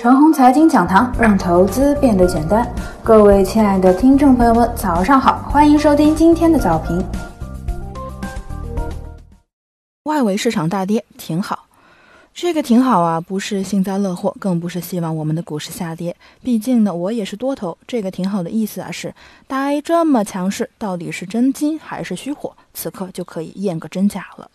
[0.00, 2.64] 陈红财经讲堂，让投资变得简单。
[3.02, 7.04] 各位亲爱的听众朋友们，早上好，欢迎收听今天的早评。
[10.04, 11.66] 外围市场大跌，挺好。
[12.32, 16.14] 这个挺好啊，不是幸灾乐祸，更不是希望我们的股市下跌。
[16.44, 17.76] 毕竟呢，我也是多头。
[17.84, 19.12] 这个挺好的意思啊，是
[19.48, 22.52] 大 A 这么强势，到底是真金还是虚火？
[22.72, 24.48] 此刻就可以验个真假了。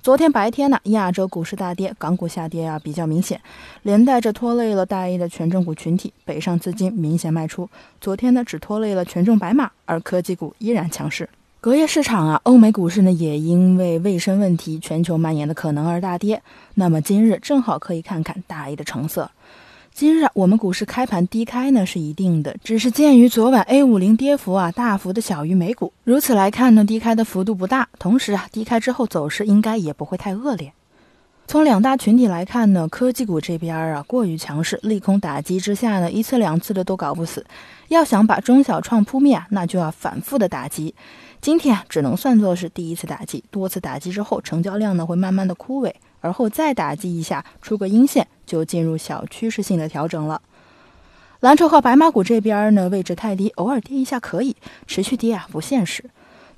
[0.00, 3.40] 昨天白天呢，亚洲股市大跌，港股下跌啊比较明显，
[3.82, 7.68] 连带着拖累了大 A 的权重股群体，北上资金明显卖出。
[8.00, 11.28] 昨天呢，只拖累了权重白马，而科技股依然强势。
[11.60, 16.40] 隔夜市场啊，欧美股市呢也因为卫生问题全球蔓延的可能而大跌。
[16.74, 19.28] 那么今日正好可以看看大 A 的成色。
[19.98, 30.72] 今日我们股市开盘低开呢是一定的，只是鉴于昨晚 A 五零跌幅啊大幅的小于美股，如此来看呢低开的幅度不大，同时啊低开之后走势应该也不会太恶劣。
[31.48, 37.44] 从两大群体来看呢，科技股这边啊过于强势，利空打击之下呢一次两次的都搞不死，
[37.88, 40.94] 要想把中小创扑灭啊，那就要反复的打击。
[41.40, 45.92] 今天只能算作是第一次打击，多次打击之后成交量呢会慢慢的枯萎。
[46.20, 50.40] 而后再打击一下，出个阴线，就进入小趋势性的调整了。
[51.40, 56.04] 蓝筹和白马股这边呢，位置太低，偶尔跌一下可以，持续跌啊不现实。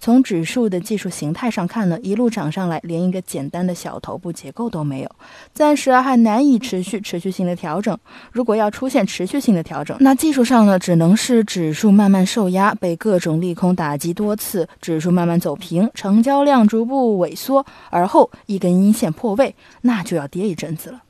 [0.00, 5.10] 从指数的技术形态上看呢，一路涨上来，连一个简单的小头部结构都没有，
[5.52, 7.96] 暂时还难以持续持续性的调整。
[8.32, 21.02] 如果要出现持续性的调整，那技术上呢，只能是指数慢慢受压，被各种利空打击多次，指数慢慢走平，成交量逐步萎缩，而后一根阴线破位，那就要跌一阵子了。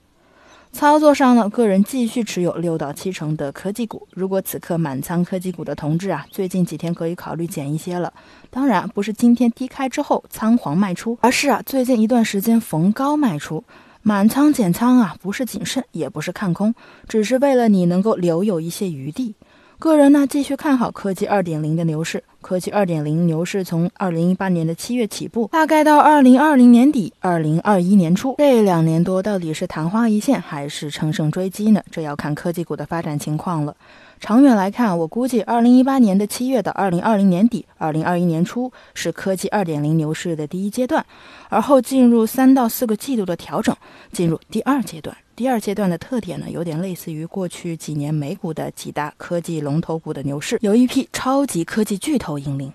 [0.72, 4.06] 操作上呢，个人继续持有六到七成的科技股。
[4.12, 8.12] 如果此刻满仓科技股的同志啊，最近几天可以考虑减一些了。
[8.50, 13.62] 当然，不是今天低开之后仓皇卖出，而是啊，最近一段时间逢高卖出。
[14.02, 16.74] 满仓减仓啊，不是谨慎，也不是看空，
[17.06, 19.34] 只是为了你能够留有一些余地。
[19.80, 22.22] 个人呢，继续看好科技二点零的牛市。
[22.42, 31.82] 科技二点零牛市从二零一八年的七月起步，大概到二零二零年底、二零二一年初，这两年多到底是昙花一现还是乘胜追击呢？
[31.90, 33.74] 这要看科技股的发展情况了。
[34.20, 41.04] 长远来看，我估计二零一八年的七月到二零二零年底、二零二一年初是科技二点零牛市的第一阶段，
[41.48, 43.74] 而后进入三到四个季度的调整，
[44.12, 45.16] 进入第二阶段。
[45.34, 52.70] 第二阶段的特点呢，有点类似于过去几年美股的几大科技龙头股的牛市，有一批超级科技巨头引领。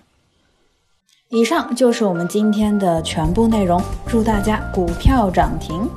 [1.28, 5.88] 以上就是我们今天的全部内容，祝大家股票涨停。